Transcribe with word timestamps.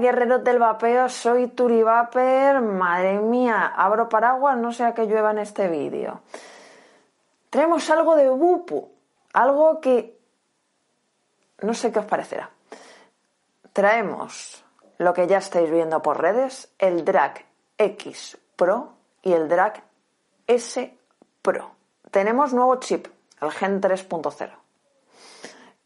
guerreros 0.00 0.44
del 0.44 0.58
vapeo, 0.58 1.08
soy 1.08 1.48
Turivaper. 1.48 2.60
Madre 2.60 3.20
mía, 3.20 3.72
abro 3.76 4.08
paraguas, 4.08 4.56
no 4.56 4.72
sea 4.72 4.94
que 4.94 5.06
llueva 5.06 5.30
en 5.30 5.38
este 5.38 5.68
vídeo. 5.68 6.20
Traemos 7.50 7.88
algo 7.90 8.16
de 8.16 8.28
Bupu, 8.28 8.90
algo 9.32 9.80
que 9.80 10.18
no 11.62 11.74
sé 11.74 11.92
qué 11.92 12.00
os 12.00 12.06
parecerá. 12.06 12.50
Traemos 13.72 14.64
lo 14.98 15.14
que 15.14 15.26
ya 15.26 15.38
estáis 15.38 15.70
viendo 15.70 16.02
por 16.02 16.20
redes, 16.20 16.72
el 16.78 17.04
Drag 17.04 17.44
X 17.78 18.38
Pro 18.56 18.92
y 19.22 19.32
el 19.32 19.48
Drag 19.48 19.82
S 20.46 20.96
Pro. 21.42 21.72
Tenemos 22.10 22.52
nuevo 22.52 22.76
chip, 22.76 23.08
el 23.40 23.50
Gen 23.50 23.80
3.0. 23.80 24.50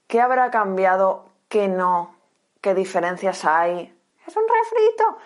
¿Qué 0.07 0.21
habrá 0.21 0.51
cambiado? 0.51 1.27
¿Qué 1.49 1.69
no? 1.69 2.15
¿Qué 2.61 2.75
diferencias 2.75 3.45
hay? 3.45 3.98
¿Es 4.29 4.37
un 4.37 4.43
refrito? 4.47 5.17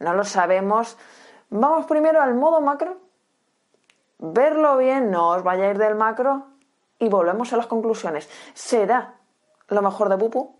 No 0.00 0.12
lo 0.12 0.22
sabemos. 0.22 0.98
Vamos 1.48 1.86
primero 1.86 2.20
al 2.20 2.34
modo 2.34 2.60
macro. 2.60 2.98
Verlo 4.18 4.76
bien, 4.76 5.10
no 5.10 5.30
os 5.30 5.42
vayáis 5.42 5.78
del 5.78 5.94
macro. 5.94 6.48
Y 6.98 7.08
volvemos 7.08 7.50
a 7.54 7.56
las 7.56 7.66
conclusiones. 7.66 8.28
¿Será 8.52 9.14
lo 9.68 9.80
mejor 9.80 10.10
de 10.10 10.18
Pupu? 10.18 10.58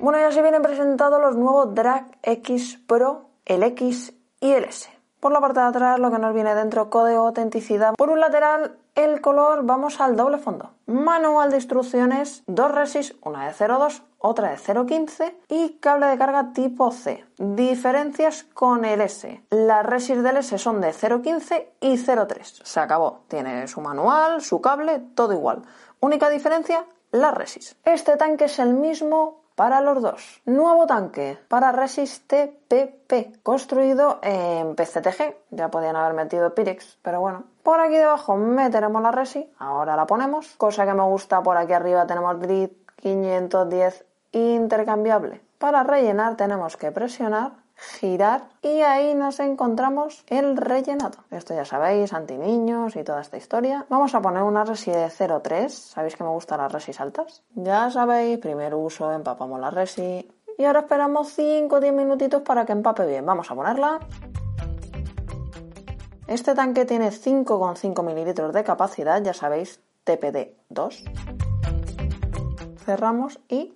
Bueno, 0.00 0.18
ya 0.18 0.30
se 0.30 0.42
vienen 0.42 0.60
presentados 0.60 1.18
los 1.18 1.34
nuevos 1.34 1.74
Drag 1.74 2.04
X 2.22 2.78
Pro, 2.86 3.30
el 3.46 3.62
X 3.62 4.12
y 4.40 4.52
el 4.52 4.64
S. 4.64 4.90
Por 5.18 5.32
la 5.32 5.40
parte 5.40 5.60
de 5.60 5.66
atrás 5.66 5.98
lo 5.98 6.10
que 6.10 6.18
nos 6.18 6.34
viene 6.34 6.54
dentro, 6.54 6.90
código 6.90 7.26
autenticidad. 7.26 7.94
Por 7.94 8.10
un 8.10 8.20
lateral, 8.20 8.76
el 8.96 9.20
color, 9.20 9.64
vamos 9.64 10.00
al 10.00 10.16
doble 10.16 10.38
fondo. 10.38 10.72
Manual 10.86 11.50
de 11.50 11.56
instrucciones, 11.56 12.42
dos 12.46 12.72
resis, 12.72 13.14
una 13.22 13.46
de 13.46 13.52
0.2, 13.52 14.02
otra 14.18 14.50
de 14.50 14.56
0.15 14.56 15.34
y 15.48 15.78
cable 15.78 16.06
de 16.06 16.18
carga 16.18 16.52
tipo 16.52 16.90
C. 16.90 17.24
Diferencias 17.38 18.44
con 18.44 18.84
el 18.84 19.02
S. 19.02 19.44
Las 19.50 19.86
resis 19.86 20.22
del 20.22 20.38
S 20.38 20.58
son 20.58 20.80
de 20.80 20.88
0.15 20.88 21.66
y 21.80 21.96
0.3. 21.96 22.64
Se 22.64 22.80
acabó. 22.80 23.20
Tiene 23.28 23.68
su 23.68 23.80
manual, 23.80 24.40
su 24.40 24.60
cable, 24.60 25.00
todo 25.14 25.34
igual. 25.34 25.62
Única 26.00 26.30
diferencia, 26.30 26.86
las 27.12 27.34
resis. 27.34 27.76
Este 27.84 28.16
tanque 28.16 28.46
es 28.46 28.58
el 28.58 28.74
mismo 28.74 29.45
para 29.56 29.80
los 29.80 30.00
dos. 30.00 30.40
Nuevo 30.44 30.86
tanque 30.86 31.38
para 31.48 31.72
Resist 31.72 32.32
PP, 32.68 33.40
construido 33.42 34.20
en 34.22 34.76
PCTG. 34.76 35.34
Ya 35.50 35.68
podían 35.68 35.96
haber 35.96 36.14
metido 36.14 36.54
Pyrex, 36.54 36.98
pero 37.02 37.20
bueno. 37.20 37.44
Por 37.64 37.80
aquí 37.80 37.96
debajo 37.96 38.36
meteremos 38.36 39.02
la 39.02 39.10
Resi, 39.10 39.50
ahora 39.58 39.96
la 39.96 40.06
ponemos. 40.06 40.54
Cosa 40.56 40.86
que 40.86 40.94
me 40.94 41.02
gusta, 41.02 41.42
por 41.42 41.56
aquí 41.56 41.72
arriba 41.72 42.06
tenemos 42.06 42.38
Grid 42.38 42.70
510 42.96 44.04
intercambiable. 44.30 45.40
Para 45.58 45.82
rellenar 45.82 46.36
tenemos 46.36 46.76
que 46.76 46.92
presionar 46.92 47.52
girar 47.76 48.48
y 48.62 48.80
ahí 48.80 49.14
nos 49.14 49.38
encontramos 49.40 50.24
el 50.28 50.56
rellenado. 50.56 51.18
Esto 51.30 51.54
ya 51.54 51.64
sabéis, 51.64 52.12
anti 52.12 52.36
niños 52.36 52.96
y 52.96 53.04
toda 53.04 53.20
esta 53.20 53.36
historia. 53.36 53.86
Vamos 53.88 54.14
a 54.14 54.20
poner 54.20 54.42
una 54.42 54.64
resi 54.64 54.90
de 54.90 55.06
0,3. 55.06 55.68
¿Sabéis 55.68 56.16
que 56.16 56.24
me 56.24 56.30
gustan 56.30 56.58
las 56.58 56.72
resis 56.72 57.00
altas? 57.00 57.42
Ya 57.54 57.90
sabéis, 57.90 58.38
primer 58.38 58.74
uso, 58.74 59.12
empapamos 59.12 59.60
la 59.60 59.70
resi. 59.70 60.28
Y 60.58 60.64
ahora 60.64 60.80
esperamos 60.80 61.28
5 61.34 61.76
o 61.76 61.80
10 61.80 61.92
minutitos 61.92 62.42
para 62.42 62.64
que 62.64 62.72
empape 62.72 63.06
bien. 63.06 63.26
Vamos 63.26 63.50
a 63.50 63.54
ponerla. 63.54 64.00
Este 66.26 66.54
tanque 66.54 66.84
tiene 66.86 67.10
5,5 67.10 68.02
mililitros 68.02 68.52
de 68.52 68.64
capacidad, 68.64 69.22
ya 69.22 69.34
sabéis, 69.34 69.80
TPD 70.04 70.56
2. 70.70 71.04
Cerramos 72.84 73.38
y 73.48 73.74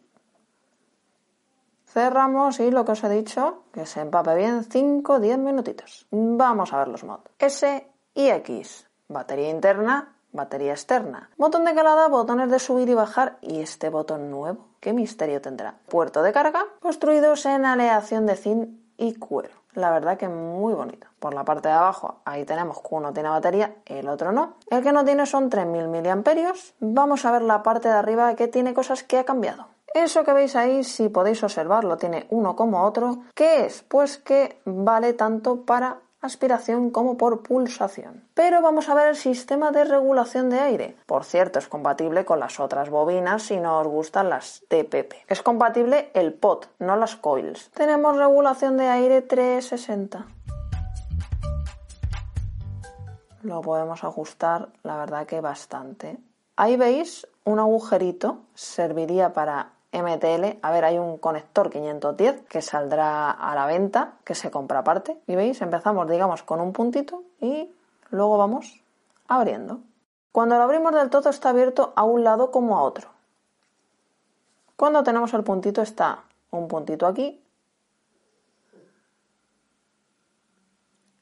Cerramos 1.93 2.61
y 2.61 2.71
lo 2.71 2.84
que 2.84 2.93
os 2.93 3.03
he 3.03 3.09
dicho, 3.09 3.65
que 3.73 3.84
se 3.84 4.01
empape 4.01 4.37
bien 4.37 4.62
5-10 4.62 5.39
minutitos. 5.39 6.06
Vamos 6.12 6.73
a 6.73 6.78
ver 6.78 6.89
los 6.89 7.03
mods. 7.03 7.25
S 7.41 7.84
y 8.15 8.28
X. 8.28 8.89
Batería 9.09 9.51
interna, 9.51 10.15
batería 10.31 10.71
externa. 10.71 11.31
Botón 11.37 11.65
de 11.65 11.75
calada, 11.75 12.06
botones 12.06 12.49
de 12.49 12.61
subir 12.61 12.89
y 12.89 12.95
bajar 12.95 13.39
y 13.41 13.61
este 13.61 13.89
botón 13.89 14.31
nuevo. 14.31 14.69
¿Qué 14.78 14.93
misterio 14.93 15.41
tendrá? 15.41 15.81
Puerto 15.89 16.23
de 16.23 16.33
carga, 16.33 16.65
construidos 16.81 17.45
en 17.47 17.65
aleación 17.65 18.25
de 18.25 18.37
zinc 18.37 18.69
y 18.97 19.15
cuero. 19.15 19.61
La 19.72 19.91
verdad 19.91 20.17
que 20.17 20.28
muy 20.28 20.75
bonito. 20.75 21.09
Por 21.19 21.34
la 21.34 21.45
parte 21.45 21.69
de 21.69 21.75
abajo, 21.75 22.21
ahí 22.25 22.45
tenemos 22.45 22.81
que 22.81 22.89
uno 22.91 23.12
tiene 23.12 23.28
batería, 23.28 23.77
el 23.84 24.09
otro 24.09 24.31
no. 24.31 24.57
El 24.71 24.83
que 24.83 24.93
no 24.93 25.05
tiene 25.05 25.27
son 25.27 25.49
3000 25.49 25.89
mAh. 25.89 26.55
Vamos 26.81 27.25
a 27.25 27.33
ver 27.33 27.43
la 27.43 27.62
parte 27.62 27.89
de 27.89 27.95
arriba 27.95 28.34
que 28.34 28.49
tiene 28.49 28.75
cosas 28.75 29.03
que 29.03 29.19
ha 29.19 29.25
cambiado. 29.25 29.67
Eso 29.95 30.23
que 30.23 30.33
veis 30.33 30.55
ahí, 30.55 30.84
si 30.84 31.09
podéis 31.09 31.43
observarlo, 31.43 31.97
tiene 31.97 32.27
uno 32.31 32.55
como 32.55 32.84
otro. 32.84 33.25
¿Qué 33.34 33.67
es? 33.67 33.83
Pues 33.83 34.19
que 34.19 34.61
vale 34.65 35.15
tanto 35.15 35.62
para 35.65 35.99
aspiración 36.21 36.91
como 36.91 37.17
por 37.17 37.43
pulsación. 37.43 38.25
Pero 38.34 38.61
vamos 38.62 38.89
a 38.89 38.95
ver 38.95 39.09
el 39.09 39.17
sistema 39.17 39.73
de 39.73 39.84
regulación 39.84 40.51
de 40.51 40.61
aire. 40.61 40.97
Por 41.06 41.25
cierto, 41.25 41.59
es 41.59 41.67
compatible 41.67 42.25
con 42.25 42.39
las 42.39 42.61
otras 42.61 42.91
bobinas 42.91 43.43
si 43.43 43.59
no 43.59 43.81
os 43.81 43.89
gustan 43.89 44.28
las 44.28 44.62
TPP. 44.69 45.15
Es 45.27 45.43
compatible 45.43 46.11
el 46.15 46.34
pot, 46.34 46.69
no 46.78 46.97
las 46.97 47.17
coils. 47.17 47.71
Tenemos 47.71 48.17
regulación 48.17 48.77
de 48.77 48.87
aire 48.87 49.22
360. 49.22 50.27
Lo 53.43 53.62
podemos 53.62 54.05
ajustar, 54.05 54.69
la 54.83 54.99
verdad 54.99 55.27
que 55.27 55.41
bastante. 55.41 56.19
Ahí 56.57 56.77
veis 56.77 57.27
un 57.45 57.59
agujerito, 57.59 58.43
serviría 58.55 59.33
para 59.33 59.72
MTL. 59.93 60.59
A 60.62 60.71
ver, 60.71 60.84
hay 60.84 60.99
un 60.99 61.19
conector 61.19 61.71
510 61.71 62.43
que 62.43 62.62
saldrá 62.62 63.31
a 63.31 63.55
la 63.55 63.67
venta, 63.67 64.15
que 64.25 64.34
se 64.34 64.51
compra 64.51 64.81
aparte. 64.81 65.21
Y 65.27 65.34
veis, 65.34 65.61
empezamos, 65.62 66.09
digamos, 66.09 66.43
con 66.43 66.61
un 66.61 66.73
puntito 66.73 67.23
y 67.41 67.71
luego 68.11 68.39
vamos 68.39 68.81
abriendo. 69.28 69.81
Cuando 70.33 70.56
lo 70.56 70.62
abrimos 70.62 70.95
del 70.95 71.11
todo 71.11 71.28
está 71.28 71.51
abierto 71.51 71.93
a 71.97 72.05
un 72.05 72.23
lado 72.23 72.51
como 72.51 72.78
a 72.78 72.83
otro. 72.83 73.09
Cuando 74.77 75.03
tenemos 75.03 75.34
el 75.34 75.45
puntito 75.45 75.83
está 75.83 76.25
un 76.51 76.69
puntito 76.69 77.07
aquí 77.07 77.43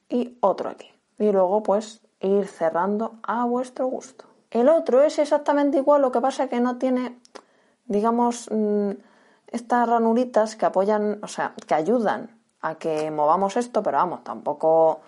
y 0.08 0.36
otro 0.40 0.70
aquí. 0.70 0.92
Y 1.18 1.32
luego 1.32 1.62
pues 1.62 2.00
ir 2.20 2.46
cerrando 2.46 3.14
a 3.22 3.44
vuestro 3.44 3.86
gusto. 3.86 4.26
El 4.50 4.68
otro 4.68 5.02
es 5.02 5.18
exactamente 5.18 5.78
igual, 5.78 6.02
lo 6.02 6.12
que 6.12 6.20
pasa 6.20 6.44
es 6.44 6.50
que 6.50 6.60
no 6.60 6.78
tiene 6.78 7.18
digamos, 7.88 8.48
mm, 8.50 8.90
estas 9.48 9.88
ranuritas 9.88 10.56
que 10.56 10.66
apoyan, 10.66 11.18
o 11.22 11.28
sea, 11.28 11.54
que 11.66 11.74
ayudan 11.74 12.30
a 12.60 12.76
que 12.76 13.10
movamos 13.10 13.56
esto, 13.56 13.82
pero 13.82 13.98
vamos, 13.98 14.22
tampoco, 14.22 15.00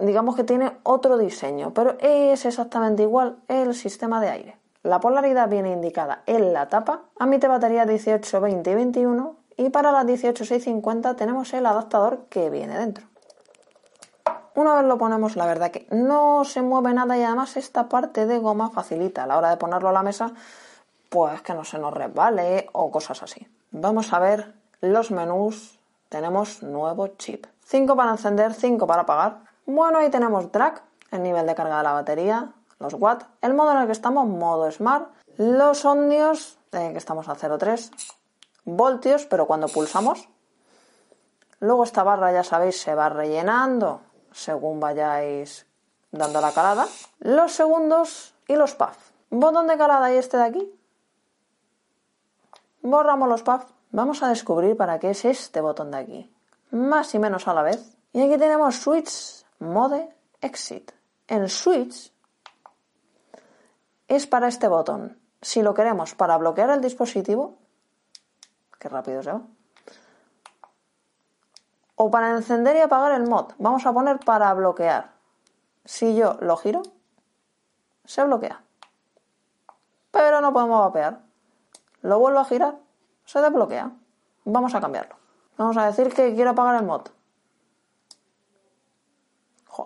digamos 0.00 0.36
que 0.36 0.44
tiene 0.44 0.72
otro 0.84 1.18
diseño, 1.18 1.72
pero 1.74 1.96
es 2.00 2.44
exactamente 2.44 3.02
igual 3.02 3.36
el 3.48 3.74
sistema 3.74 4.20
de 4.20 4.28
aire. 4.28 4.56
La 4.82 5.00
polaridad 5.00 5.48
viene 5.48 5.72
indicada 5.72 6.22
en 6.26 6.52
la 6.52 6.68
tapa, 6.68 7.02
admite 7.18 7.48
batería 7.48 7.84
18, 7.84 8.40
20 8.40 8.70
y 8.70 8.74
21 8.74 9.36
y 9.56 9.70
para 9.70 9.90
las 9.90 10.06
18650 10.06 11.16
tenemos 11.16 11.52
el 11.52 11.66
adaptador 11.66 12.26
que 12.28 12.48
viene 12.48 12.78
dentro. 12.78 13.04
Una 14.54 14.74
vez 14.74 14.84
lo 14.84 14.98
ponemos, 14.98 15.36
la 15.36 15.46
verdad 15.46 15.70
que 15.70 15.86
no 15.90 16.44
se 16.44 16.62
mueve 16.62 16.92
nada 16.92 17.16
y 17.18 17.22
además 17.22 17.56
esta 17.56 17.88
parte 17.88 18.26
de 18.26 18.38
goma 18.38 18.70
facilita 18.70 19.24
a 19.24 19.26
la 19.26 19.36
hora 19.36 19.50
de 19.50 19.56
ponerlo 19.56 19.88
a 19.88 19.92
la 19.92 20.02
mesa 20.02 20.32
pues 21.08 21.42
que 21.42 21.54
no 21.54 21.64
se 21.64 21.78
nos 21.78 21.92
resbale 21.92 22.68
o 22.72 22.90
cosas 22.90 23.22
así. 23.22 23.46
Vamos 23.70 24.12
a 24.12 24.18
ver 24.18 24.54
los 24.80 25.10
menús. 25.10 25.78
Tenemos 26.08 26.62
nuevo 26.62 27.08
chip. 27.08 27.46
5 27.64 27.96
para 27.96 28.12
encender, 28.12 28.54
5 28.54 28.86
para 28.86 29.02
apagar. 29.02 29.40
Bueno, 29.66 29.98
ahí 29.98 30.10
tenemos 30.10 30.50
drag, 30.50 30.82
el 31.10 31.22
nivel 31.22 31.46
de 31.46 31.54
carga 31.54 31.78
de 31.78 31.82
la 31.82 31.92
batería, 31.92 32.52
los 32.78 32.94
watts, 32.94 33.26
el 33.42 33.54
modo 33.54 33.72
en 33.72 33.78
el 33.78 33.86
que 33.86 33.92
estamos, 33.92 34.26
modo 34.26 34.70
smart, 34.70 35.10
los 35.36 35.84
ohmios, 35.84 36.58
eh, 36.72 36.90
que 36.92 36.98
estamos 36.98 37.28
a 37.28 37.34
0,3, 37.34 37.90
voltios, 38.64 39.26
pero 39.26 39.46
cuando 39.46 39.68
pulsamos. 39.68 40.28
Luego 41.60 41.84
esta 41.84 42.02
barra, 42.02 42.32
ya 42.32 42.44
sabéis, 42.44 42.80
se 42.80 42.94
va 42.94 43.08
rellenando 43.08 44.00
según 44.32 44.80
vayáis 44.80 45.66
dando 46.10 46.40
la 46.40 46.52
calada. 46.52 46.86
Los 47.18 47.52
segundos 47.52 48.34
y 48.46 48.56
los 48.56 48.74
puff. 48.74 48.96
Botón 49.30 49.66
de 49.66 49.76
calada 49.76 50.12
y 50.12 50.16
este 50.16 50.36
de 50.38 50.44
aquí, 50.44 50.77
Borramos 52.82 53.28
los 53.28 53.42
puffs. 53.42 53.66
Vamos 53.90 54.22
a 54.22 54.28
descubrir 54.28 54.76
para 54.76 54.98
qué 54.98 55.10
es 55.10 55.24
este 55.24 55.60
botón 55.60 55.90
de 55.90 55.98
aquí. 55.98 56.34
Más 56.70 57.14
y 57.14 57.18
menos 57.18 57.48
a 57.48 57.54
la 57.54 57.62
vez. 57.62 57.96
Y 58.12 58.22
aquí 58.22 58.38
tenemos 58.38 58.76
Switch 58.76 59.44
Mode 59.58 60.14
Exit. 60.40 60.92
El 61.26 61.48
Switch 61.48 62.12
es 64.06 64.26
para 64.26 64.48
este 64.48 64.68
botón. 64.68 65.18
Si 65.40 65.62
lo 65.62 65.74
queremos 65.74 66.14
para 66.14 66.36
bloquear 66.36 66.70
el 66.70 66.80
dispositivo, 66.80 67.58
qué 68.78 68.88
rápido 68.88 69.22
se 69.22 69.32
va. 69.32 69.42
O 71.96 72.10
para 72.10 72.30
encender 72.30 72.76
y 72.76 72.80
apagar 72.80 73.12
el 73.12 73.28
mod. 73.28 73.52
Vamos 73.58 73.84
a 73.86 73.92
poner 73.92 74.18
para 74.20 74.52
bloquear. 74.54 75.12
Si 75.84 76.14
yo 76.14 76.36
lo 76.40 76.56
giro, 76.56 76.82
se 78.04 78.24
bloquea. 78.24 78.62
Pero 80.10 80.40
no 80.40 80.52
podemos 80.52 80.80
vapear. 80.80 81.27
Lo 82.02 82.18
vuelvo 82.18 82.40
a 82.40 82.44
girar, 82.44 82.76
se 83.24 83.40
desbloquea. 83.40 83.90
vamos 84.44 84.74
a 84.74 84.80
cambiarlo. 84.80 85.16
Vamos 85.56 85.76
a 85.76 85.86
decir 85.86 86.12
que 86.14 86.34
quiero 86.34 86.50
apagar 86.50 86.76
el 86.76 86.86
mod. 86.86 87.02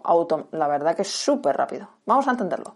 auto, 0.05 0.49
la 0.53 0.69
verdad 0.69 0.94
que 0.94 1.03
es 1.03 1.11
súper 1.11 1.56
rápido. 1.56 1.88
Vamos 2.06 2.29
a 2.29 2.32
entenderlo. 2.32 2.75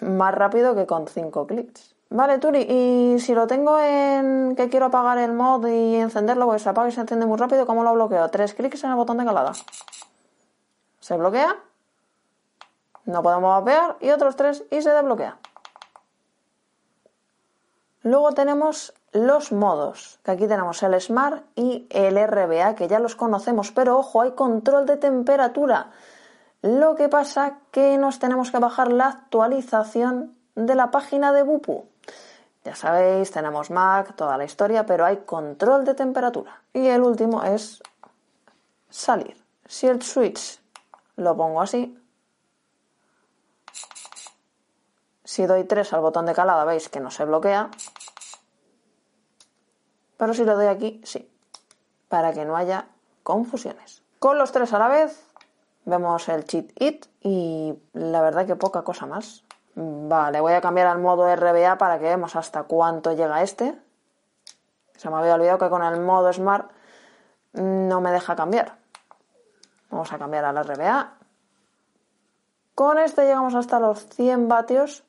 Más 0.00 0.34
rápido 0.34 0.74
que 0.74 0.86
con 0.86 1.06
5 1.06 1.46
clics. 1.46 1.94
Vale, 2.10 2.38
Turi, 2.38 2.60
y 2.60 3.18
si 3.18 3.34
lo 3.34 3.46
tengo 3.46 3.78
en 3.78 4.54
que 4.54 4.68
quiero 4.68 4.86
apagar 4.86 5.18
el 5.18 5.32
mod 5.32 5.66
y 5.66 5.96
encenderlo, 5.96 6.46
pues 6.46 6.62
se 6.62 6.68
apaga 6.68 6.88
y 6.88 6.92
se 6.92 7.00
enciende 7.00 7.26
muy 7.26 7.38
rápido, 7.38 7.66
¿cómo 7.66 7.82
lo 7.82 7.92
bloqueo? 7.94 8.28
Tres 8.30 8.54
clics 8.54 8.84
en 8.84 8.90
el 8.90 8.96
botón 8.96 9.18
de 9.18 9.24
calada. 9.24 9.52
Se 11.00 11.16
bloquea. 11.16 11.56
No 13.06 13.22
podemos 13.22 13.50
mapear 13.50 13.96
y 14.00 14.10
otros 14.10 14.36
tres 14.36 14.64
y 14.70 14.80
se 14.80 14.90
desbloquea. 14.90 15.38
Luego 18.04 18.32
tenemos 18.32 18.92
los 19.12 19.50
modos, 19.50 20.20
que 20.22 20.32
aquí 20.32 20.46
tenemos 20.46 20.82
el 20.82 21.00
Smart 21.00 21.42
y 21.56 21.86
el 21.88 22.16
RBA, 22.16 22.74
que 22.74 22.86
ya 22.86 22.98
los 22.98 23.16
conocemos, 23.16 23.72
pero 23.72 23.98
ojo, 23.98 24.20
hay 24.20 24.32
control 24.32 24.84
de 24.84 24.98
temperatura. 24.98 25.90
Lo 26.60 26.96
que 26.96 27.08
pasa 27.08 27.60
que 27.70 27.96
nos 27.96 28.18
tenemos 28.18 28.50
que 28.50 28.58
bajar 28.58 28.92
la 28.92 29.08
actualización 29.08 30.36
de 30.54 30.74
la 30.74 30.90
página 30.90 31.32
de 31.32 31.44
Bupu. 31.44 31.86
Ya 32.62 32.76
sabéis, 32.76 33.30
tenemos 33.30 33.70
Mac, 33.70 34.14
toda 34.16 34.36
la 34.36 34.44
historia, 34.44 34.84
pero 34.84 35.06
hay 35.06 35.18
control 35.18 35.86
de 35.86 35.94
temperatura. 35.94 36.60
Y 36.74 36.86
el 36.88 37.02
último 37.02 37.42
es 37.42 37.82
salir. 38.90 39.42
Si 39.66 39.86
el 39.86 40.02
switch 40.02 40.60
lo 41.16 41.34
pongo 41.34 41.62
así, 41.62 41.98
si 45.24 45.46
doy 45.46 45.64
3 45.64 45.92
al 45.92 46.00
botón 46.00 46.26
de 46.26 46.34
calada 46.34 46.64
veis 46.64 46.88
que 46.88 47.00
no 47.00 47.10
se 47.10 47.24
bloquea, 47.24 47.70
pero 50.24 50.32
si 50.32 50.46
lo 50.46 50.56
doy 50.56 50.68
aquí, 50.68 51.02
sí, 51.04 51.30
para 52.08 52.32
que 52.32 52.46
no 52.46 52.56
haya 52.56 52.86
confusiones. 53.22 54.02
Con 54.18 54.38
los 54.38 54.52
tres 54.52 54.72
a 54.72 54.78
la 54.78 54.88
vez 54.88 55.22
vemos 55.84 56.30
el 56.30 56.46
cheat 56.46 56.70
it 56.80 57.04
y 57.20 57.78
la 57.92 58.22
verdad 58.22 58.46
que 58.46 58.56
poca 58.56 58.84
cosa 58.84 59.04
más. 59.04 59.44
Vale, 59.74 60.40
voy 60.40 60.54
a 60.54 60.62
cambiar 60.62 60.86
al 60.86 60.98
modo 60.98 61.26
RBA 61.36 61.76
para 61.76 61.98
que 61.98 62.06
veamos 62.06 62.36
hasta 62.36 62.62
cuánto 62.62 63.12
llega 63.12 63.42
este. 63.42 63.78
Se 64.96 65.10
me 65.10 65.16
había 65.18 65.34
olvidado 65.34 65.58
que 65.58 65.68
con 65.68 65.82
el 65.82 66.00
modo 66.00 66.32
Smart 66.32 66.70
no 67.52 68.00
me 68.00 68.10
deja 68.10 68.34
cambiar. 68.34 68.78
Vamos 69.90 70.10
a 70.10 70.16
cambiar 70.16 70.46
al 70.46 70.56
RBA. 70.64 71.18
Con 72.74 72.98
este 72.98 73.26
llegamos 73.26 73.54
hasta 73.54 73.78
los 73.78 74.08
100 74.08 74.48
vatios. 74.48 75.03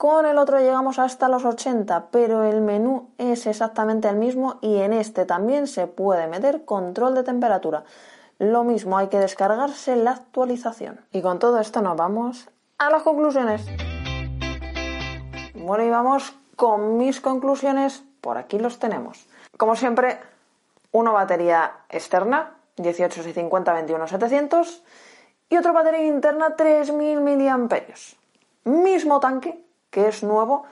Con 0.00 0.24
el 0.24 0.38
otro 0.38 0.58
llegamos 0.58 0.98
hasta 0.98 1.28
los 1.28 1.44
80, 1.44 2.06
pero 2.10 2.42
el 2.44 2.62
menú 2.62 3.10
es 3.18 3.46
exactamente 3.46 4.08
el 4.08 4.16
mismo 4.16 4.56
y 4.62 4.78
en 4.78 4.94
este 4.94 5.26
también 5.26 5.66
se 5.66 5.86
puede 5.88 6.26
meter 6.26 6.64
control 6.64 7.14
de 7.14 7.22
temperatura. 7.22 7.84
Lo 8.38 8.64
mismo, 8.64 8.96
hay 8.96 9.08
que 9.08 9.18
descargarse 9.18 9.96
la 9.96 10.12
actualización. 10.12 11.04
Y 11.12 11.20
con 11.20 11.38
todo 11.38 11.60
esto 11.60 11.82
nos 11.82 11.98
vamos 11.98 12.48
a 12.78 12.88
las 12.88 13.02
conclusiones. 13.02 13.66
Bueno, 15.54 15.84
y 15.84 15.90
vamos 15.90 16.34
con 16.56 16.96
mis 16.96 17.20
conclusiones. 17.20 18.02
Por 18.22 18.38
aquí 18.38 18.58
los 18.58 18.78
tenemos. 18.78 19.28
Como 19.58 19.76
siempre, 19.76 20.18
una 20.92 21.10
batería 21.10 21.72
externa, 21.90 22.54
18650 22.78 23.74
21700, 23.74 24.82
y 25.50 25.58
otra 25.58 25.72
batería 25.72 26.06
interna, 26.06 26.56
3000 26.56 27.20
miliamperios. 27.20 28.16
Mismo 28.64 29.20
tanque, 29.20 29.62
que 29.90 30.08
es 30.08 30.22
nuevo, 30.22 30.64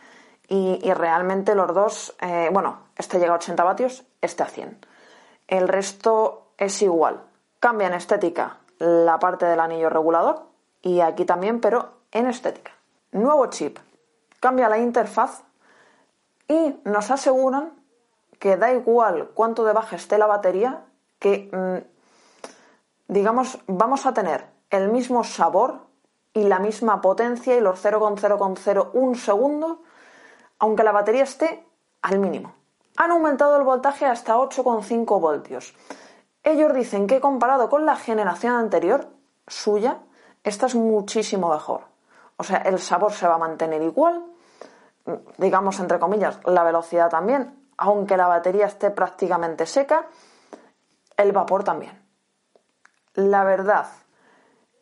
y, 0.48 0.80
realmente 0.94 1.54
los 1.54 1.74
dos, 1.74 2.16
eh, 2.22 2.48
bueno, 2.50 2.78
este 2.96 3.18
llega 3.18 3.32
a 3.32 3.36
80 3.36 3.62
vatios, 3.64 4.04
este 4.22 4.42
a 4.42 4.46
100. 4.46 4.86
El 5.46 5.68
resto 5.68 6.52
es 6.56 6.80
igual. 6.80 7.22
Cambia 7.60 7.88
en 7.88 7.94
estética 7.94 8.58
la 8.78 9.18
parte 9.18 9.44
del 9.44 9.60
anillo 9.60 9.90
regulador 9.90 10.46
y 10.80 11.00
aquí 11.00 11.26
también, 11.26 11.60
pero 11.60 11.98
en 12.12 12.26
estética. 12.26 12.72
Nuevo 13.12 13.46
chip. 13.46 13.78
Cambia 14.40 14.70
la 14.70 14.78
interfaz 14.78 15.42
y 16.46 16.80
nos 16.84 17.10
aseguran 17.10 17.72
que 18.38 18.56
da 18.56 18.72
igual 18.72 19.30
cuánto 19.34 19.64
de 19.64 19.72
baja 19.74 19.96
esté 19.96 20.16
la 20.16 20.26
batería, 20.26 20.84
que 21.18 21.50
mm, 21.52 23.12
digamos 23.12 23.58
vamos 23.66 24.06
a 24.06 24.14
tener 24.14 24.46
el 24.70 24.88
mismo 24.88 25.24
sabor 25.24 25.87
y 26.34 26.44
la 26.44 26.58
misma 26.58 27.00
potencia 27.00 27.56
y 27.56 27.60
los 27.60 27.80
0,001 27.80 29.14
segundo, 29.14 29.82
aunque 30.58 30.84
la 30.84 30.92
batería 30.92 31.24
esté 31.24 31.64
al 32.02 32.18
mínimo. 32.18 32.54
Han 32.96 33.10
aumentado 33.10 33.56
el 33.56 33.64
voltaje 33.64 34.06
hasta 34.06 34.36
8,5 34.36 35.20
voltios. 35.20 35.74
Ellos 36.42 36.72
dicen 36.74 37.06
que 37.06 37.20
comparado 37.20 37.68
con 37.68 37.86
la 37.86 37.96
generación 37.96 38.54
anterior, 38.54 39.08
suya, 39.46 39.98
esta 40.44 40.66
es 40.66 40.74
muchísimo 40.74 41.50
mejor. 41.50 41.82
O 42.36 42.44
sea, 42.44 42.58
el 42.58 42.78
sabor 42.78 43.12
se 43.12 43.26
va 43.26 43.34
a 43.34 43.38
mantener 43.38 43.82
igual, 43.82 44.24
digamos 45.36 45.80
entre 45.80 45.98
comillas, 45.98 46.38
la 46.44 46.62
velocidad 46.62 47.10
también, 47.10 47.66
aunque 47.76 48.16
la 48.16 48.28
batería 48.28 48.66
esté 48.66 48.90
prácticamente 48.90 49.66
seca, 49.66 50.06
el 51.16 51.32
vapor 51.32 51.64
también. 51.64 52.00
La 53.14 53.44
verdad 53.44 53.86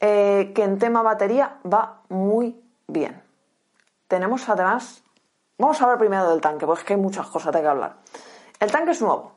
eh, 0.01 0.53
que 0.55 0.63
en 0.63 0.79
tema 0.79 1.03
batería 1.03 1.59
va 1.71 2.03
muy 2.09 2.61
bien. 2.87 3.23
Tenemos 4.09 4.49
además, 4.49 5.03
vamos 5.59 5.81
a 5.81 5.85
hablar 5.85 5.99
primero 5.99 6.31
del 6.31 6.41
tanque, 6.41 6.67
porque 6.67 6.81
es 6.81 6.87
que 6.87 6.95
hay 6.95 7.01
muchas 7.01 7.27
cosas 7.27 7.53
de 7.53 7.61
que 7.61 7.67
hablar. 7.67 7.97
El 8.61 8.71
tanque 8.71 8.93
es 8.93 9.03
nuevo, 9.03 9.33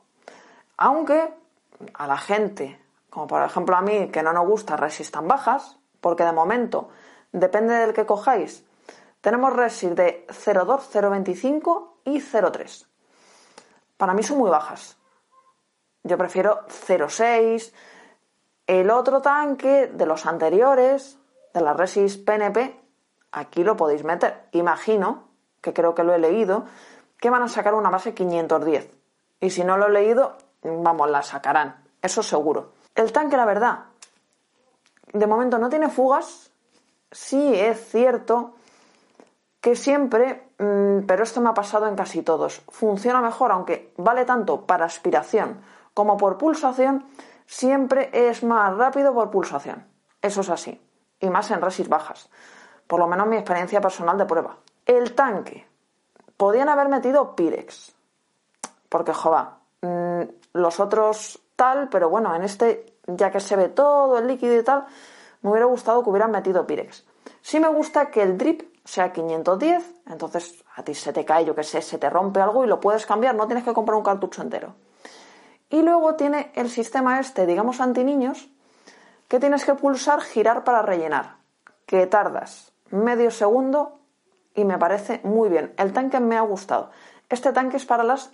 aunque 0.76 1.34
a 1.94 2.06
la 2.06 2.16
gente, 2.16 2.80
como 3.10 3.26
por 3.26 3.42
ejemplo 3.42 3.76
a 3.76 3.82
mí, 3.82 4.08
que 4.08 4.22
no 4.22 4.32
nos 4.32 4.46
gusta 4.46 4.76
resistan 4.76 5.28
bajas, 5.28 5.78
porque 6.00 6.24
de 6.24 6.32
momento 6.32 6.88
depende 7.32 7.74
del 7.74 7.92
que 7.92 8.06
cojáis. 8.06 8.64
Tenemos 9.20 9.52
resis 9.52 9.94
de 9.94 10.26
0,2, 10.28 10.80
0,25 10.92 11.88
y 12.04 12.20
0,3. 12.20 12.86
Para 13.96 14.14
mí 14.14 14.22
son 14.22 14.38
muy 14.38 14.50
bajas. 14.50 14.96
Yo 16.02 16.16
prefiero 16.16 16.66
0,6. 16.68 17.72
El 18.70 18.88
otro 18.90 19.20
tanque 19.20 19.88
de 19.88 20.06
los 20.06 20.26
anteriores, 20.26 21.18
de 21.52 21.60
la 21.60 21.72
resis 21.72 22.16
PNP, 22.18 22.80
aquí 23.32 23.64
lo 23.64 23.76
podéis 23.76 24.04
meter. 24.04 24.46
Imagino, 24.52 25.24
que 25.60 25.72
creo 25.72 25.92
que 25.92 26.04
lo 26.04 26.14
he 26.14 26.20
leído, 26.20 26.66
que 27.18 27.30
van 27.30 27.42
a 27.42 27.48
sacar 27.48 27.74
una 27.74 27.90
base 27.90 28.14
510. 28.14 28.96
Y 29.40 29.50
si 29.50 29.64
no 29.64 29.76
lo 29.76 29.88
he 29.88 29.90
leído, 29.90 30.36
vamos, 30.62 31.10
la 31.10 31.24
sacarán. 31.24 31.82
Eso 32.00 32.22
seguro. 32.22 32.70
El 32.94 33.10
tanque, 33.10 33.36
la 33.36 33.44
verdad, 33.44 33.86
de 35.14 35.26
momento 35.26 35.58
no 35.58 35.68
tiene 35.68 35.88
fugas, 35.88 36.52
sí 37.10 37.52
es 37.52 37.90
cierto 37.90 38.54
que 39.60 39.74
siempre, 39.74 40.52
mm, 40.58 41.06
pero 41.08 41.24
esto 41.24 41.40
me 41.40 41.48
ha 41.48 41.54
pasado 41.54 41.88
en 41.88 41.96
casi 41.96 42.22
todos, 42.22 42.62
funciona 42.68 43.20
mejor, 43.20 43.50
aunque 43.50 43.92
vale 43.96 44.24
tanto 44.24 44.64
para 44.64 44.84
aspiración 44.84 45.60
como 45.92 46.16
por 46.16 46.38
pulsación, 46.38 47.04
siempre 47.50 48.10
es 48.12 48.44
más 48.44 48.76
rápido 48.76 49.12
por 49.12 49.30
pulsación. 49.30 49.84
Eso 50.22 50.40
es 50.42 50.50
así. 50.50 50.80
Y 51.18 51.28
más 51.30 51.50
en 51.50 51.60
resis 51.60 51.88
bajas. 51.88 52.30
Por 52.86 53.00
lo 53.00 53.08
menos 53.08 53.26
mi 53.26 53.36
experiencia 53.36 53.80
personal 53.80 54.16
de 54.16 54.24
prueba. 54.24 54.56
El 54.86 55.14
tanque. 55.14 55.66
Podían 56.36 56.68
haber 56.68 56.88
metido 56.88 57.34
Pirex. 57.34 57.92
Porque, 58.88 59.12
joder, 59.12 59.46
mm, 59.82 60.22
los 60.54 60.78
otros 60.78 61.40
tal, 61.56 61.88
pero 61.88 62.08
bueno, 62.08 62.34
en 62.34 62.44
este, 62.44 62.94
ya 63.06 63.32
que 63.32 63.40
se 63.40 63.56
ve 63.56 63.68
todo 63.68 64.18
el 64.18 64.28
líquido 64.28 64.56
y 64.56 64.62
tal, 64.62 64.86
me 65.42 65.50
hubiera 65.50 65.66
gustado 65.66 66.04
que 66.04 66.10
hubieran 66.10 66.30
metido 66.30 66.66
Pirex. 66.66 67.04
Sí 67.42 67.58
me 67.58 67.68
gusta 67.68 68.10
que 68.10 68.22
el 68.22 68.38
drip 68.38 68.62
sea 68.84 69.12
510, 69.12 69.94
entonces 70.06 70.64
a 70.76 70.84
ti 70.84 70.94
se 70.94 71.12
te 71.12 71.24
cae, 71.24 71.44
yo 71.44 71.54
que 71.54 71.64
sé, 71.64 71.82
se 71.82 71.98
te 71.98 72.08
rompe 72.08 72.40
algo 72.40 72.64
y 72.64 72.68
lo 72.68 72.80
puedes 72.80 73.06
cambiar, 73.06 73.34
no 73.34 73.46
tienes 73.46 73.64
que 73.64 73.74
comprar 73.74 73.98
un 73.98 74.04
cartucho 74.04 74.40
entero. 74.40 74.74
Y 75.70 75.82
luego 75.82 76.16
tiene 76.16 76.52
el 76.54 76.68
sistema 76.68 77.20
este, 77.20 77.46
digamos, 77.46 77.80
anti 77.80 78.04
niños, 78.04 78.50
que 79.28 79.40
tienes 79.40 79.64
que 79.64 79.74
pulsar 79.74 80.20
girar 80.20 80.64
para 80.64 80.82
rellenar, 80.82 81.36
que 81.86 82.06
tardas 82.06 82.72
medio 82.90 83.30
segundo 83.30 84.00
y 84.54 84.64
me 84.64 84.78
parece 84.78 85.20
muy 85.22 85.48
bien. 85.48 85.72
El 85.78 85.92
tanque 85.92 86.20
me 86.20 86.36
ha 86.36 86.40
gustado. 86.42 86.90
Este 87.28 87.52
tanque 87.52 87.76
es 87.76 87.86
para 87.86 88.02
las 88.02 88.32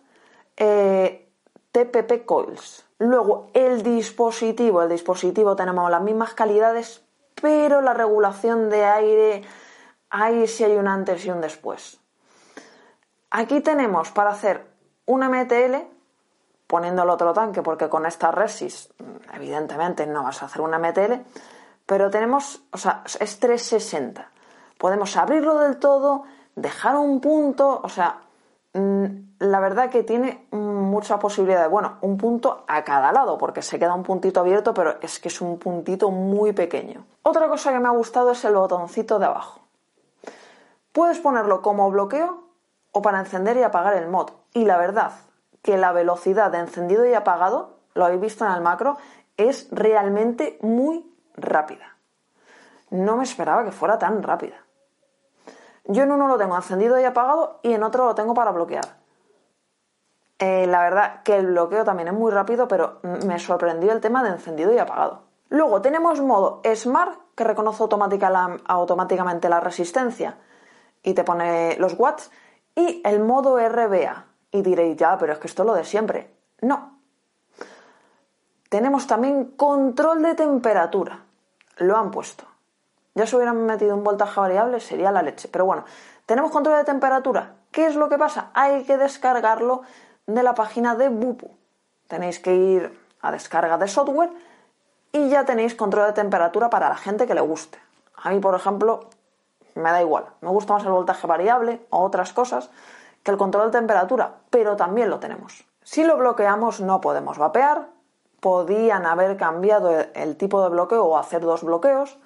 eh, 0.56 1.30
TPP 1.72 2.24
coils. 2.24 2.86
Luego, 2.98 3.50
el 3.52 3.82
dispositivo. 3.82 4.82
El 4.82 4.88
dispositivo 4.88 5.54
tenemos 5.54 5.90
las 5.90 6.00
mismas 6.00 6.32
calidades, 6.32 7.04
pero 7.40 7.82
la 7.82 7.92
regulación 7.92 8.70
de 8.70 8.84
aire, 8.84 9.42
ahí 10.08 10.46
sí 10.46 10.64
hay 10.64 10.76
un 10.76 10.88
antes 10.88 11.24
y 11.26 11.30
un 11.30 11.42
después. 11.42 12.00
Aquí 13.30 13.60
tenemos 13.60 14.10
para 14.12 14.30
hacer 14.30 14.66
un 15.04 15.20
MTL, 15.20 15.95
poniendo 16.66 17.02
el 17.02 17.10
otro 17.10 17.32
tanque, 17.32 17.62
porque 17.62 17.88
con 17.88 18.06
esta 18.06 18.30
Resis, 18.30 18.90
evidentemente 19.34 20.06
no 20.06 20.24
vas 20.24 20.42
a 20.42 20.46
hacer 20.46 20.62
un 20.62 20.72
MTL, 20.72 21.22
pero 21.86 22.10
tenemos, 22.10 22.62
o 22.72 22.78
sea, 22.78 23.02
es 23.04 23.38
360. 23.38 24.30
Podemos 24.78 25.16
abrirlo 25.16 25.58
del 25.60 25.78
todo, 25.78 26.24
dejar 26.56 26.96
un 26.96 27.20
punto, 27.20 27.80
o 27.82 27.88
sea, 27.88 28.22
mm, 28.74 29.04
la 29.38 29.60
verdad 29.60 29.90
que 29.90 30.02
tiene 30.02 30.48
muchas 30.50 31.20
posibilidades. 31.20 31.70
Bueno, 31.70 31.98
un 32.00 32.16
punto 32.16 32.64
a 32.66 32.82
cada 32.82 33.12
lado, 33.12 33.38
porque 33.38 33.62
se 33.62 33.78
queda 33.78 33.94
un 33.94 34.02
puntito 34.02 34.40
abierto, 34.40 34.74
pero 34.74 34.96
es 35.00 35.20
que 35.20 35.28
es 35.28 35.40
un 35.40 35.58
puntito 35.58 36.10
muy 36.10 36.52
pequeño. 36.52 37.06
Otra 37.22 37.48
cosa 37.48 37.72
que 37.72 37.78
me 37.78 37.88
ha 37.88 37.92
gustado 37.92 38.32
es 38.32 38.44
el 38.44 38.54
botoncito 38.54 39.18
de 39.18 39.26
abajo. 39.26 39.60
Puedes 40.92 41.18
ponerlo 41.18 41.62
como 41.62 41.90
bloqueo 41.90 42.42
o 42.92 43.02
para 43.02 43.20
encender 43.20 43.56
y 43.58 43.62
apagar 43.62 43.94
el 43.94 44.08
mod. 44.08 44.30
Y 44.54 44.64
la 44.64 44.78
verdad 44.78 45.12
que 45.66 45.76
la 45.76 45.90
velocidad 45.90 46.52
de 46.52 46.58
encendido 46.58 47.04
y 47.04 47.12
apagado, 47.12 47.80
lo 47.94 48.04
habéis 48.04 48.20
visto 48.20 48.46
en 48.46 48.52
el 48.52 48.60
macro, 48.60 48.96
es 49.36 49.68
realmente 49.72 50.58
muy 50.62 51.12
rápida. 51.34 51.96
No 52.90 53.16
me 53.16 53.24
esperaba 53.24 53.64
que 53.64 53.72
fuera 53.72 53.98
tan 53.98 54.22
rápida. 54.22 54.64
Yo 55.84 56.04
en 56.04 56.12
uno 56.12 56.28
lo 56.28 56.38
tengo 56.38 56.54
encendido 56.54 57.00
y 57.00 57.04
apagado 57.04 57.58
y 57.64 57.72
en 57.72 57.82
otro 57.82 58.06
lo 58.06 58.14
tengo 58.14 58.32
para 58.32 58.52
bloquear. 58.52 58.96
Eh, 60.38 60.68
la 60.68 60.82
verdad 60.82 61.22
que 61.24 61.36
el 61.36 61.46
bloqueo 61.46 61.84
también 61.84 62.08
es 62.08 62.14
muy 62.14 62.30
rápido, 62.30 62.68
pero 62.68 63.00
me 63.02 63.40
sorprendió 63.40 63.90
el 63.90 64.00
tema 64.00 64.22
de 64.22 64.30
encendido 64.30 64.72
y 64.72 64.78
apagado. 64.78 65.24
Luego 65.48 65.82
tenemos 65.82 66.20
modo 66.20 66.62
Smart, 66.76 67.18
que 67.34 67.42
reconoce 67.42 67.82
automáticamente 67.82 69.48
la 69.48 69.58
resistencia 69.58 70.38
y 71.02 71.14
te 71.14 71.24
pone 71.24 71.76
los 71.78 71.98
watts, 71.98 72.30
y 72.76 73.02
el 73.04 73.18
modo 73.18 73.58
RBA. 73.58 74.26
Y 74.50 74.62
diréis, 74.62 74.96
ya, 74.96 75.18
pero 75.18 75.32
es 75.32 75.38
que 75.38 75.46
esto 75.46 75.62
es 75.62 75.66
lo 75.66 75.74
de 75.74 75.84
siempre. 75.84 76.30
No. 76.60 76.98
Tenemos 78.68 79.06
también 79.06 79.44
control 79.56 80.22
de 80.22 80.34
temperatura. 80.34 81.24
Lo 81.76 81.96
han 81.96 82.10
puesto. 82.10 82.44
Ya 83.14 83.26
se 83.26 83.36
hubieran 83.36 83.64
metido 83.64 83.94
un 83.94 84.04
voltaje 84.04 84.38
variable, 84.38 84.80
sería 84.80 85.10
la 85.10 85.22
leche. 85.22 85.48
Pero 85.48 85.64
bueno, 85.64 85.84
tenemos 86.26 86.50
control 86.50 86.78
de 86.78 86.84
temperatura. 86.84 87.54
¿Qué 87.70 87.86
es 87.86 87.96
lo 87.96 88.08
que 88.08 88.18
pasa? 88.18 88.50
Hay 88.54 88.84
que 88.84 88.98
descargarlo 88.98 89.82
de 90.26 90.42
la 90.42 90.54
página 90.54 90.94
de 90.94 91.08
Bupu. 91.08 91.50
Tenéis 92.08 92.38
que 92.40 92.54
ir 92.54 92.98
a 93.20 93.32
descarga 93.32 93.78
de 93.78 93.88
software 93.88 94.30
y 95.12 95.28
ya 95.28 95.44
tenéis 95.44 95.74
control 95.74 96.08
de 96.08 96.12
temperatura 96.12 96.70
para 96.70 96.88
la 96.88 96.96
gente 96.96 97.26
que 97.26 97.34
le 97.34 97.40
guste. 97.40 97.78
A 98.16 98.30
mí, 98.30 98.40
por 98.40 98.54
ejemplo, 98.54 99.08
me 99.74 99.90
da 99.90 100.00
igual. 100.00 100.26
Me 100.40 100.48
gusta 100.48 100.74
más 100.74 100.84
el 100.84 100.90
voltaje 100.90 101.26
variable 101.26 101.86
o 101.90 102.00
otras 102.00 102.32
cosas 102.32 102.70
que 103.26 103.32
el 103.32 103.38
control 103.38 103.72
de 103.72 103.78
temperatura, 103.78 104.36
pero 104.50 104.76
también 104.76 105.10
lo 105.10 105.18
tenemos. 105.18 105.66
Si 105.82 106.04
lo 106.04 106.16
bloqueamos 106.16 106.80
no 106.80 107.00
podemos 107.00 107.38
vapear. 107.38 107.88
Podían 108.38 109.04
haber 109.04 109.36
cambiado 109.36 109.90
el 109.90 110.36
tipo 110.36 110.62
de 110.62 110.68
bloqueo 110.68 111.04
o 111.04 111.18
hacer 111.18 111.40
dos 111.40 111.64
bloqueos. 111.64 112.18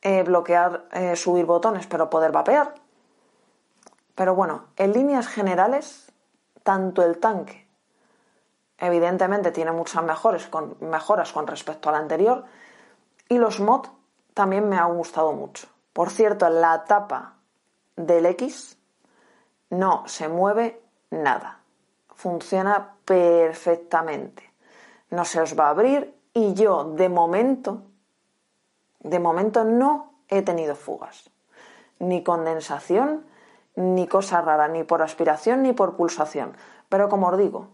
Eh, 0.00 0.22
bloquear, 0.22 0.84
eh, 0.92 1.16
subir 1.16 1.44
botones, 1.44 1.88
pero 1.88 2.08
poder 2.08 2.30
vapear. 2.30 2.72
Pero 4.14 4.36
bueno, 4.36 4.66
en 4.76 4.92
líneas 4.92 5.26
generales 5.26 6.12
tanto 6.62 7.02
el 7.02 7.18
tanque, 7.18 7.66
evidentemente 8.78 9.50
tiene 9.50 9.72
muchas 9.72 10.04
mejoras 10.04 11.32
con 11.32 11.46
respecto 11.48 11.88
al 11.88 11.96
anterior, 11.96 12.44
y 13.28 13.38
los 13.38 13.58
mod 13.58 13.88
también 14.34 14.68
me 14.68 14.76
ha 14.76 14.84
gustado 14.84 15.32
mucho. 15.32 15.66
Por 15.92 16.10
cierto, 16.10 16.48
la 16.48 16.84
tapa 16.84 17.38
del 17.96 18.26
X 18.26 18.77
no 19.70 20.04
se 20.06 20.28
mueve 20.28 20.82
nada. 21.10 21.60
Funciona 22.14 22.94
perfectamente. 23.04 24.42
No 25.10 25.24
se 25.24 25.40
os 25.40 25.58
va 25.58 25.66
a 25.66 25.70
abrir 25.70 26.14
y 26.34 26.54
yo 26.54 26.84
de 26.84 27.08
momento, 27.08 27.82
de 29.00 29.18
momento 29.18 29.64
no 29.64 30.12
he 30.28 30.42
tenido 30.42 30.74
fugas. 30.74 31.30
Ni 31.98 32.22
condensación, 32.22 33.24
ni 33.76 34.06
cosa 34.06 34.40
rara, 34.40 34.68
ni 34.68 34.84
por 34.84 35.02
aspiración 35.02 35.62
ni 35.62 35.72
por 35.72 35.96
pulsación. 35.96 36.56
Pero 36.88 37.08
como 37.08 37.28
os 37.28 37.38
digo, 37.38 37.68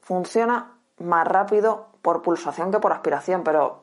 funciona 0.00 0.76
más 0.98 1.26
rápido 1.26 1.88
por 2.02 2.22
pulsación 2.22 2.70
que 2.70 2.80
por 2.80 2.92
aspiración, 2.92 3.42
pero 3.42 3.82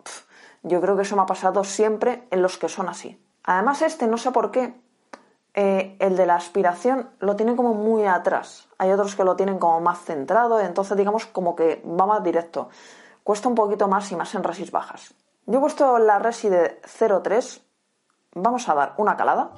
yo 0.64 0.82
creo 0.82 0.96
que 0.96 1.02
eso 1.04 1.16
me 1.16 1.24
ha 1.24 1.26
pasado 1.26 1.64
siempre 1.64 2.28
en 2.32 2.42
los 2.42 2.58
que 2.58 2.70
son 2.70 2.90
así. 2.90 3.22
Además, 3.44 3.82
este, 3.82 4.08
no 4.08 4.18
sé 4.18 4.32
por 4.32 4.52
qué, 4.52 4.74
eh, 5.60 5.98
el 5.98 6.16
de 6.16 6.28
la 6.28 6.36
aspiración 6.36 7.10
lo 7.18 7.36
tiene 7.36 7.56
como 7.56 7.74
muy 7.74 8.06
atrás. 8.06 8.70
Hay 8.78 8.92
otros 8.92 9.16
que 9.16 9.24
lo 9.24 9.36
tienen 9.36 9.58
como 9.58 9.82
más 9.82 9.98
centrado, 10.02 10.60
entonces 10.60 10.96
digamos 10.96 11.26
como 11.26 11.56
que 11.56 11.82
va 11.84 12.06
más 12.06 12.24
directo. 12.24 12.70
Cuesta 13.24 13.50
un 13.50 13.56
poquito 13.56 13.88
más 13.88 14.12
y 14.12 14.16
más 14.16 14.36
en 14.36 14.44
resis 14.44 14.70
bajas. 14.70 15.16
Yo 15.48 15.58
he 15.58 15.60
puesto 15.60 15.98
la 15.98 16.20
resi 16.20 16.48
de 16.50 16.80
0.3. 16.84 17.64
Vamos 18.36 18.70
a 18.70 18.76
dar 18.76 18.94
una 18.98 19.18
calada. 19.18 19.50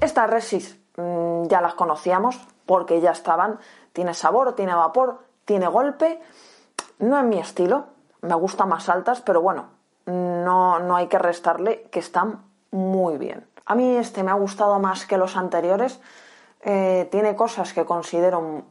Estas 0.00 0.30
resis 0.30 0.78
mm, 0.96 1.48
ya 1.48 1.60
las 1.60 1.74
conocíamos 1.74 2.38
porque 2.64 3.00
ya 3.00 3.10
estaban. 3.10 3.58
Tiene 3.92 4.14
sabor, 4.14 4.54
tiene 4.54 4.72
vapor, 4.72 5.18
tiene 5.44 5.66
golpe. 5.66 6.20
No 7.00 7.18
es 7.18 7.24
mi 7.24 7.40
estilo, 7.40 7.86
me 8.20 8.36
gustan 8.36 8.68
más 8.68 8.88
altas, 8.88 9.20
pero 9.20 9.42
bueno, 9.42 9.70
no, 10.06 10.78
no 10.78 10.94
hay 10.94 11.08
que 11.08 11.18
restarle 11.18 11.88
que 11.90 11.98
están 11.98 12.45
muy 12.76 13.16
bien. 13.16 13.46
A 13.64 13.74
mí 13.74 13.96
este 13.96 14.22
me 14.22 14.30
ha 14.30 14.34
gustado 14.34 14.78
más 14.78 15.06
que 15.06 15.16
los 15.16 15.36
anteriores. 15.36 15.98
Eh, 16.60 17.08
tiene 17.10 17.34
cosas 17.34 17.72
que 17.72 17.84
considero 17.84 18.62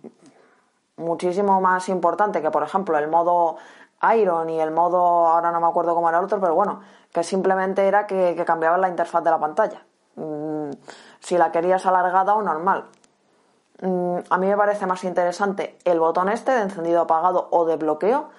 muchísimo 0.98 1.60
más 1.60 1.90
importante 1.90 2.42
que, 2.42 2.52
por 2.52 2.64
ejemplo, 2.64 2.98
el 2.98 3.08
modo 3.08 3.58
Iron 4.16 4.50
y 4.50 4.60
el 4.60 4.72
modo, 4.72 5.00
ahora 5.28 5.52
no 5.52 5.60
me 5.60 5.68
acuerdo 5.68 5.96
cómo 5.96 6.10
era 6.10 6.20
el 6.20 6.26
otro, 6.26 6.40
pero 6.40 6.54
bueno, 6.54 6.82
que 7.12 7.24
simplemente 7.24 7.88
era 7.88 8.06
que, 8.06 8.36
que 8.36 8.56
la 8.78 8.90
interfaz 8.90 9.24
de 9.24 9.32
la 9.32 9.40
pantalla. 9.40 9.84
Mm, 10.16 10.72
si 11.20 11.38
la 11.38 11.52
querías 11.52 11.86
alargada 11.86 12.36
o 12.36 12.42
normal. 12.42 12.86
Mm, 13.82 14.18
a 14.30 14.38
mí 14.38 14.48
me 14.48 14.56
parece 14.56 14.86
más 14.86 15.04
interesante 15.04 15.78
el 15.84 16.00
botón 16.00 16.30
este 16.30 16.52
de 16.52 16.62
encendido 16.62 17.02
apagado 17.02 17.48
o 17.52 17.66
de 17.66 17.76
bloqueo. 17.76 18.30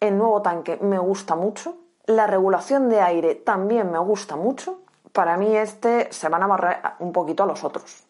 El 0.00 0.16
nuevo 0.16 0.42
tanque 0.42 0.78
me 0.80 0.98
gusta 0.98 1.34
mucho. 1.34 1.74
La 2.06 2.26
regulación 2.26 2.88
de 2.88 3.00
aire 3.00 3.34
también 3.34 3.90
me 3.90 3.98
gusta 3.98 4.36
mucho. 4.36 4.81
Para 5.12 5.36
mí 5.36 5.56
este 5.56 6.12
se 6.12 6.28
van 6.28 6.42
a 6.42 6.44
amarrar 6.46 6.96
un 6.98 7.12
poquito 7.12 7.42
a 7.42 7.46
los 7.46 7.64
otros. 7.64 8.04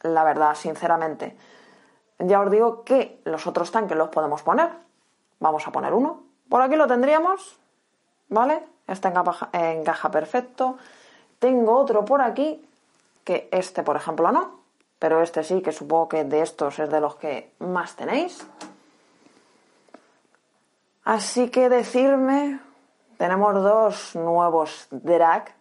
La 0.00 0.24
verdad, 0.24 0.54
sinceramente. 0.54 1.36
Ya 2.18 2.40
os 2.40 2.50
digo 2.50 2.84
que 2.84 3.20
los 3.24 3.46
otros 3.46 3.70
tanques 3.70 3.96
los 3.96 4.08
podemos 4.08 4.42
poner. 4.42 4.70
Vamos 5.40 5.66
a 5.66 5.72
poner 5.72 5.92
uno. 5.92 6.22
Por 6.48 6.62
aquí 6.62 6.76
lo 6.76 6.86
tendríamos. 6.86 7.58
¿Vale? 8.28 8.64
Este 8.86 9.08
encaja, 9.08 9.50
encaja 9.52 10.10
perfecto. 10.10 10.78
Tengo 11.38 11.76
otro 11.76 12.04
por 12.04 12.22
aquí, 12.22 12.66
que 13.24 13.48
este, 13.50 13.82
por 13.82 13.96
ejemplo, 13.96 14.30
no, 14.32 14.60
pero 14.98 15.22
este 15.22 15.42
sí, 15.42 15.60
que 15.60 15.72
supongo 15.72 16.08
que 16.08 16.24
de 16.24 16.42
estos 16.42 16.78
es 16.78 16.88
de 16.88 17.00
los 17.00 17.16
que 17.16 17.52
más 17.58 17.96
tenéis. 17.96 18.46
Así 21.04 21.50
que 21.50 21.68
decirme, 21.68 22.60
tenemos 23.18 23.54
dos 23.54 24.14
nuevos 24.14 24.86
drag, 24.90 25.52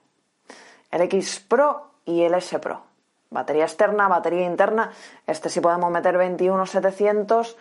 el 0.92 1.02
X 1.02 1.46
Pro 1.48 1.88
y 2.06 2.24
el 2.24 2.34
S 2.36 2.60
Pro. 2.60 2.82
Batería 3.30 3.64
externa, 3.64 4.10
batería 4.10 4.46
interna. 4.46 4.92
Este 5.26 5.50
sí 5.50 5.62
podemos 5.62 5.90
meter 5.90 6.18
21700. 6.18 7.58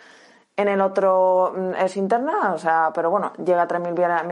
En 0.57 0.67
el 0.67 0.81
otro 0.81 1.53
mm, 1.55 1.75
es 1.75 1.95
interna, 1.95 2.51
o 2.53 2.57
sea, 2.57 2.91
pero 2.93 3.09
bueno, 3.09 3.31
llega 3.43 3.61
a 3.61 3.67
3000 3.67 3.93
mAh. 3.93 4.23